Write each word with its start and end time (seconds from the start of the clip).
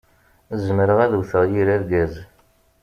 Zemreɣ 0.65 0.99
ad 1.01 1.13
wwteɣ 1.17 1.43
yir 1.51 1.67
argaz. 1.75 2.13